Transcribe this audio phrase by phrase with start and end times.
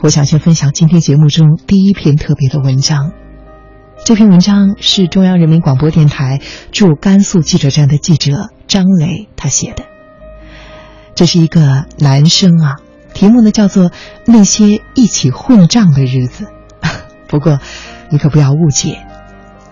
[0.00, 3.10] 我想先分享今天节目中第一篇特别的文章。
[4.04, 6.40] 这篇文章是中央人民广播电台
[6.70, 9.82] 驻甘肃记者站的记者张磊他写的。
[11.16, 12.76] 这是一个男生啊，
[13.12, 13.90] 题目呢叫做
[14.24, 16.44] 《那些一起混账的日子》。
[17.26, 17.58] 不过，
[18.08, 19.04] 你可不要误解，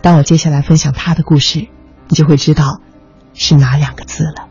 [0.02, 1.68] 当我接下来分享他的故事，
[2.08, 2.80] 你就会知道
[3.32, 4.45] 是哪两个字了。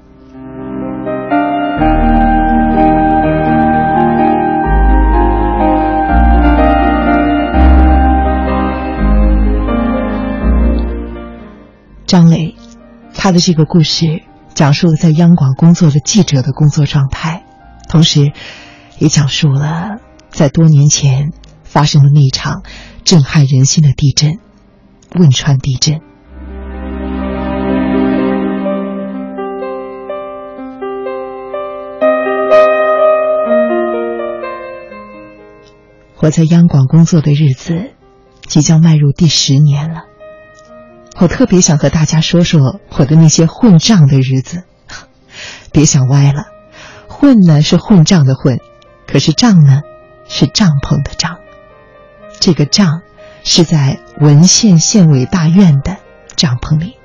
[12.07, 12.55] 张磊，
[13.13, 14.21] 他的这个故事
[14.53, 17.43] 讲述了在央广工作的记者的工作状态，
[17.89, 18.31] 同时，
[18.99, 19.97] 也讲述了
[20.29, 21.31] 在多年前
[21.63, 22.63] 发生的那一场
[23.03, 24.39] 震撼人心的地震——
[25.17, 25.99] 汶川地震。
[36.19, 37.91] 我在央广工作的日子，
[38.47, 40.05] 即将迈入第十年了。
[41.17, 44.63] 我特别想和大家说说我的那些混账的日子，
[45.71, 46.45] 别想歪了，
[47.07, 48.59] 混呢是混账的混，
[49.07, 49.81] 可是账呢
[50.27, 51.37] 是帐篷的帐，
[52.39, 53.01] 这个帐
[53.43, 55.97] 是在文县县委大院的
[56.35, 56.97] 帐篷里，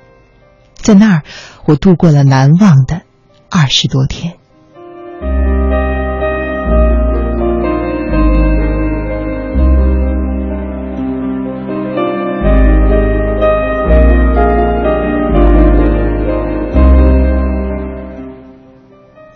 [0.75, 1.23] 在那儿
[1.63, 3.03] 我度过了难忘的
[3.49, 4.37] 二十多天。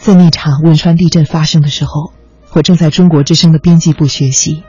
[0.05, 2.13] 在那场汶川地震发生的时候，
[2.51, 4.63] 我正在中国之声的编辑部学习。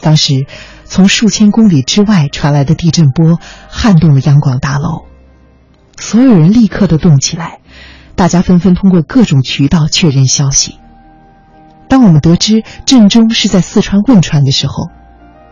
[0.00, 0.44] 当时，
[0.84, 5.04] 从数千公里之外传来的地震波撼动了央广大楼，
[6.00, 7.60] 所有人立刻的动起来，
[8.16, 10.80] 大家纷纷通过各种渠道确认消息。
[11.88, 14.88] 当我们得知震中是在四川汶川的时候，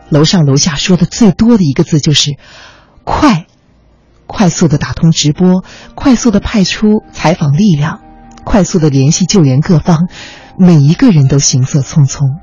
[0.09, 2.33] 楼上楼下说的最多的一个字就是
[3.07, 3.47] “快”，
[4.27, 5.63] 快速的打通直播，
[5.95, 8.01] 快速的派出采访力量。
[8.48, 10.09] 快速的联系救援各方，
[10.57, 12.39] 每一个人都行色匆匆。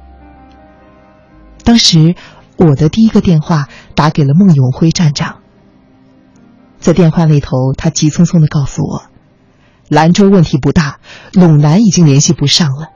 [1.64, 2.16] 当时，
[2.58, 5.40] 我的第一个电话打给了孟永辉站长。
[6.80, 9.06] 在电话那头，他急匆匆的告诉我，
[9.90, 11.00] 兰州问题不大，
[11.34, 12.90] 陇南已经联系不上了。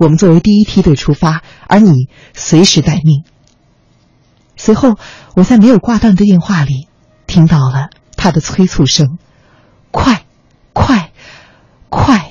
[0.00, 3.22] 我们作为第一梯队出发，而你随时待命。
[4.56, 4.96] 随后，
[5.36, 6.88] 我在没有挂断的电话里，
[7.28, 9.18] 听到了他的催促声
[9.92, 10.24] ：“快，
[10.72, 11.12] 快，
[11.88, 12.26] 快！”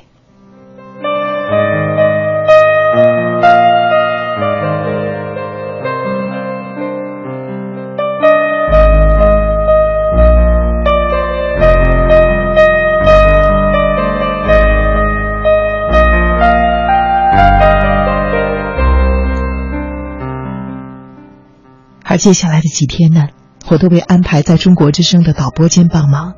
[22.10, 23.28] 而接下来的几天呢，
[23.68, 26.34] 我都被安排在中国之声的导播间帮忙。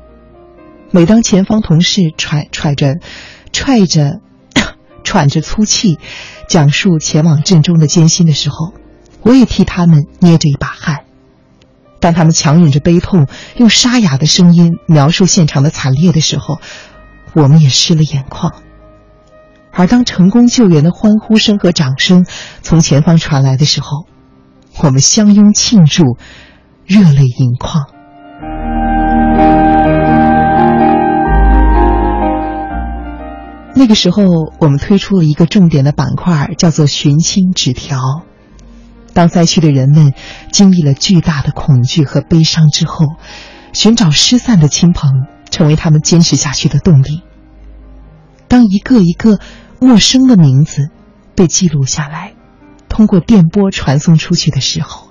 [0.90, 2.96] 每当前方同事揣揣着、
[3.52, 4.20] 踹着、
[5.02, 5.98] 喘着粗气，
[6.46, 8.74] 讲述前往震中的艰辛的时候，
[9.22, 11.04] 我也替他们捏着一把汗。
[12.00, 16.60] 当他们强忍着悲痛，用沙哑的声音描述现场的惨烈的时候，
[17.32, 18.52] 我们也湿了眼眶。
[19.72, 22.26] 而当成功救援的欢呼声和掌声
[22.60, 24.04] 从前方传来的时候，
[24.80, 26.16] 我们相拥庆祝，
[26.86, 27.84] 热泪盈眶。
[33.74, 34.24] 那个时候，
[34.58, 38.22] 我们推出了一个重点的板块，叫做“寻亲纸条”。
[39.14, 40.14] 当灾区的人们
[40.50, 43.06] 经历了巨大的恐惧和悲伤之后，
[43.72, 47.22] 寻找失散的亲朋，成为他们坚持下去的动力。
[48.48, 49.38] 当一个一个
[49.80, 50.90] 陌生的名字
[51.34, 52.31] 被记录下来。
[52.92, 55.08] 通过电波传送出去的时候，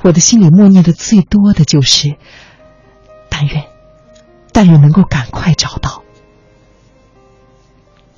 [0.00, 2.16] 我的心里默念的最多的就是
[3.28, 3.66] “但愿，
[4.52, 6.02] 但愿能够赶快找到。”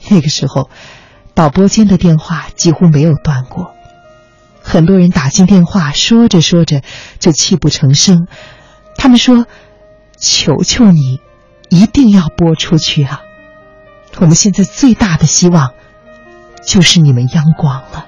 [0.09, 0.71] 那个时候，
[1.35, 3.75] 导播间的电话几乎没有断过，
[4.63, 6.83] 很多人打进电话，说着说着
[7.19, 8.29] 就泣不成声。
[8.97, 9.47] 他们说
[10.17, 11.19] ：“求求你，
[11.71, 13.23] 一定要播出去啊！
[14.19, 15.73] 我们现在最大的希望
[16.65, 18.07] 就是你们央广了。”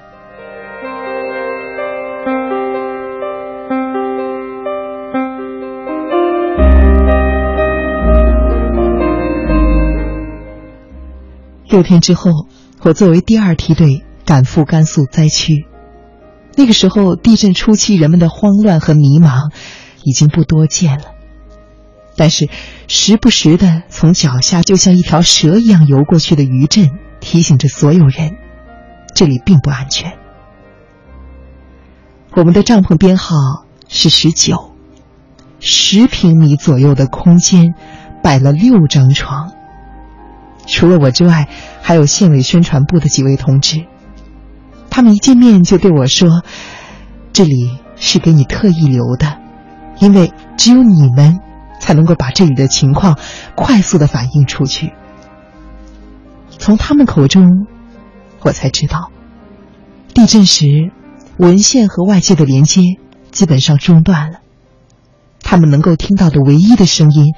[11.73, 12.45] 六天之后，
[12.83, 15.65] 我作为第二梯队赶赴甘肃灾区。
[16.55, 19.51] 那个时候，地震初期人们的慌乱和迷茫
[20.03, 21.05] 已经不多见了，
[22.15, 22.47] 但是
[22.87, 28.35] 时不时的从脚下就像一条蛇一样游过去的余震，提醒着所有人，
[29.15, 30.13] 这里并不安全。
[32.35, 34.75] 我们的帐篷编号是十九，
[35.59, 37.73] 十平米左右的空间，
[38.21, 39.52] 摆了六张床。
[40.65, 41.47] 除了我之外，
[41.81, 43.85] 还有县委宣传部的几位同志。
[44.89, 46.43] 他们一见面就对我说
[47.33, 49.39] ：“这里是给你特意留的，
[49.99, 51.39] 因为只有你们
[51.79, 53.17] 才能够把这里的情况
[53.55, 54.93] 快速的反映出去。”
[56.57, 57.67] 从他们口中，
[58.41, 59.11] 我才知道，
[60.13, 60.65] 地震时
[61.37, 62.81] 文献和外界的连接
[63.31, 64.39] 基本上中断了，
[65.41, 67.33] 他们能够听到的唯一的声音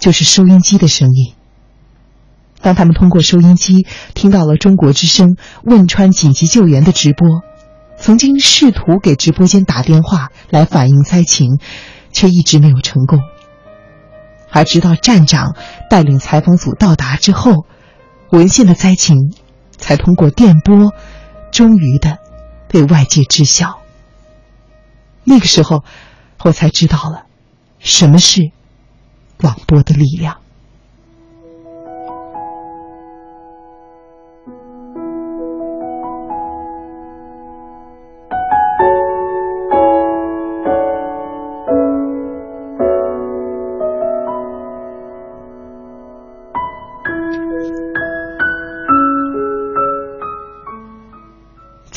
[0.00, 1.37] 就是收音机的声音。
[2.60, 7.42] 当他们通过收音机听到了中国之声汶川紧急救援的直播，
[7.96, 11.58] 曾经试图给直播间打电话来反映灾情，
[12.12, 13.20] 却一直没有成功。
[14.50, 15.54] 而直到站长
[15.90, 17.66] 带领采访组到达之后，
[18.30, 19.32] 文献的灾情
[19.76, 20.92] 才通过电波，
[21.52, 22.18] 终于的
[22.66, 23.78] 被外界知晓。
[25.24, 25.84] 那个时候，
[26.42, 27.26] 我才知道了
[27.78, 28.50] 什么是
[29.38, 30.38] 广播的力量。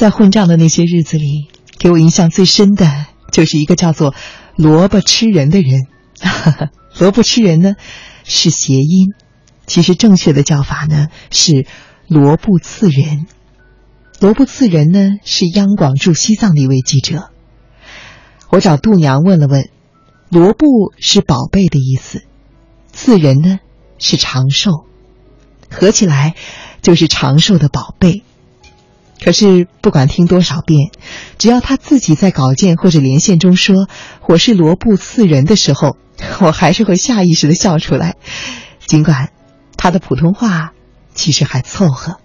[0.01, 4.15] 在混账的那些日子里，给我印象最深的就是一个叫做
[4.57, 5.85] “萝卜吃人”的人。
[6.97, 7.75] 萝卜吃人呢，
[8.23, 9.13] 是谐音，
[9.67, 11.67] 其实正确的叫法呢是
[12.09, 13.27] “罗布刺人”。
[14.19, 17.29] 罗布刺人呢是央广驻西藏的一位记者。
[18.49, 19.69] 我找度娘问了问
[20.29, 20.65] ，“罗布”
[20.97, 22.23] 是宝贝的意思
[22.91, 23.59] ，“刺人”呢
[23.99, 24.71] 是长寿，
[25.69, 26.33] 合起来
[26.81, 28.23] 就是长寿的宝贝。
[29.23, 30.89] 可是不管听多少遍，
[31.37, 33.87] 只要他自己在稿件或者连线中说
[34.27, 35.95] “我是罗布四人”的时候，
[36.41, 38.15] 我还是会下意识的笑出来，
[38.87, 39.31] 尽管
[39.77, 40.71] 他的普通话
[41.13, 42.20] 其实还凑合。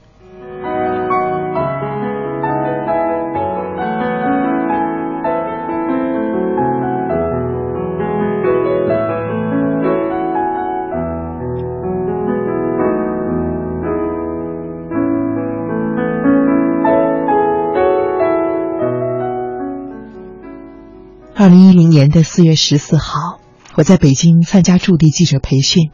[21.39, 23.41] 二零一零年的四月十四号，
[23.75, 25.91] 我在北京参加驻地记者培训。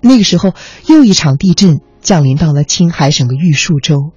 [0.00, 0.54] 那个时候，
[0.88, 4.12] 又一场地震降临到了青海省的玉树州。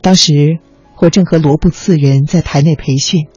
[0.00, 0.58] 当时，
[0.96, 3.28] 我正和罗布次人在台内培训。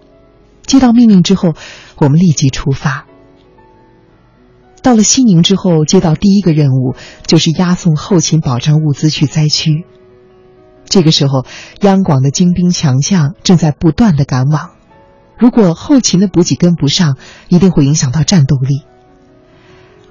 [0.66, 1.54] 接到命令之后，
[1.98, 3.06] 我们立即出发。
[4.82, 6.96] 到了西宁之后，接到第一个任务
[7.28, 9.86] 就是押送后勤保障物资去灾区。
[10.86, 11.46] 这个时候，
[11.82, 14.72] 央广的精兵强将正在不断的赶往。
[15.40, 18.84] 如果后勤的补给跟不上，一定会影响到战斗力。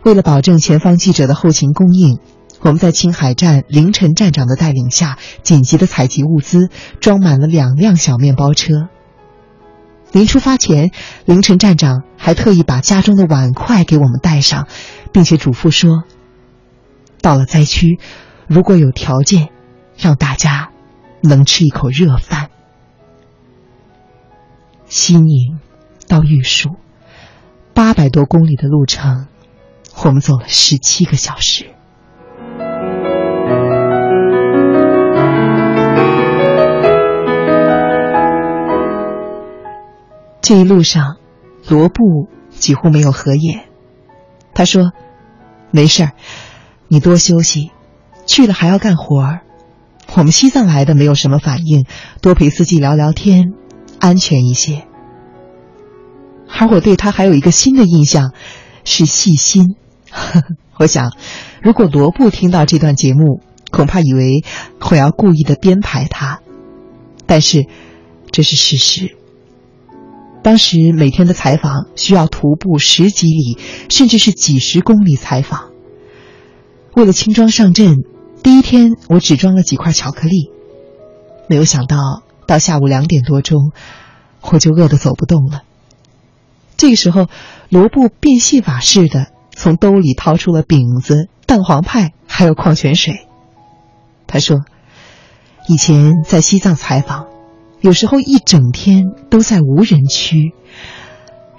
[0.02, 2.18] 为了保证前方记者的后勤供应，
[2.60, 8.88] 我们在青海站凌晨站长的带领下，紧急的采集物资，装满了两辆小面包车。
[10.10, 10.90] 临出发前，
[11.26, 14.66] 凌晨站长还特意把家中的碗筷给我们带上，
[15.12, 16.04] 并且嘱咐说
[17.20, 17.98] ：“到了灾区，
[18.46, 19.50] 如果有条件，
[19.98, 20.70] 让大家
[21.22, 22.48] 能吃一口热饭。”
[24.88, 25.58] 西宁
[26.06, 26.70] 到玉树，
[27.74, 29.26] 八百多公里的路程，
[30.02, 31.66] 我们走了十七个小时。
[40.40, 41.16] 这一路上，
[41.68, 43.66] 罗布几乎没有合眼。
[44.54, 44.92] 他说
[45.70, 46.12] ：“没事儿，
[46.88, 47.70] 你多休息，
[48.24, 49.40] 去了还要干活儿。
[50.14, 51.84] 我们西藏来的没有什么反应，
[52.22, 53.52] 多陪司机聊聊天。”
[54.00, 54.84] 安全一些，
[56.58, 58.32] 而我对他还有一个新的印象，
[58.84, 59.76] 是细心。
[60.78, 61.12] 我想，
[61.62, 64.42] 如果罗布听到这段节目，恐怕以为
[64.90, 66.40] 我要故意的编排他。
[67.26, 67.66] 但是，
[68.32, 69.16] 这是事实。
[70.42, 75.70] 当时每天的采访需要徒步十几里，甚至是几十公里采访。
[76.94, 77.96] 为了轻装上阵，
[78.42, 80.50] 第一天我只装了几块巧克力，
[81.48, 82.22] 没有想到。
[82.46, 83.72] 到下午两点多钟，
[84.40, 85.64] 我就饿得走不动了。
[86.78, 87.26] 这个时候，
[87.68, 93.26] 罗布变戏法似的从兜里掏出了饼子、蛋黄派，还有矿泉水。
[94.28, 94.58] 他说
[95.68, 97.26] ：“以前在西藏采访，
[97.80, 100.52] 有时候一整天都在无人区，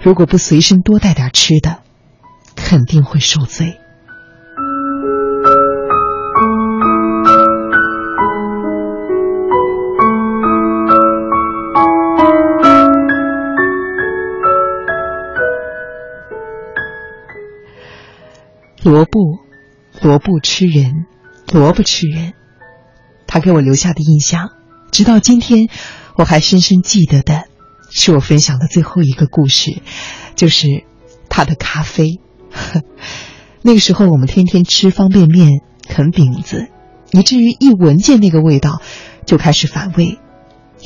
[0.00, 1.80] 如果不随身多带点吃的，
[2.56, 3.76] 肯定会受罪。”
[18.82, 19.40] 萝卜，
[20.00, 21.04] 萝卜吃人，
[21.52, 22.32] 萝卜吃人。
[23.26, 24.52] 他给我留下的印象，
[24.90, 25.68] 直到今天，
[26.16, 27.44] 我还深深记得的，
[27.90, 29.82] 是我分享的最后一个故事，
[30.34, 30.84] 就是
[31.28, 32.20] 他的咖啡。
[33.60, 36.68] 那个时候，我们天天吃方便面、啃饼子，
[37.12, 38.80] 以至于一闻见那个味道，
[39.26, 40.18] 就开始反胃。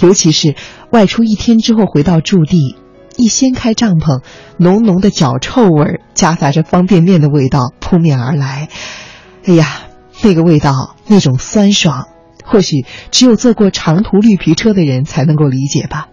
[0.01, 0.57] 尤其是
[0.91, 2.75] 外出一天之后回到驻地，
[3.17, 4.23] 一掀开帐篷，
[4.59, 8.69] 浓浓的脚臭味夹杂着方便面的味道扑面而来。
[9.45, 9.83] 哎呀，
[10.23, 12.09] 那个味道，那种酸爽。
[12.47, 16.09] 或许只有坐过长途绿皮车的人才能够理解吧。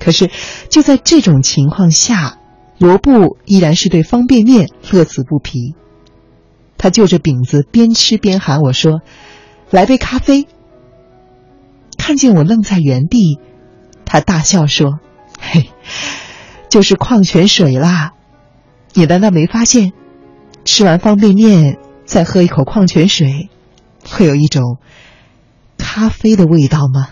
[0.00, 0.28] 可是，
[0.70, 2.38] 就在这种情况下，
[2.78, 5.74] 罗布依然是对方便面乐此不疲。
[6.78, 9.02] 他就着饼子边吃边喊我说
[9.70, 10.48] ：“来杯咖啡。”
[11.98, 13.38] 看见我愣在原地，
[14.06, 14.98] 他大笑说：“，
[16.68, 18.12] 就是矿泉水啦！
[18.94, 19.92] 你难道没发现，
[20.64, 23.50] 吃完方便面再喝一口矿泉水，
[24.08, 24.78] 会有一种……”
[25.82, 27.08] 咖啡的味道吗？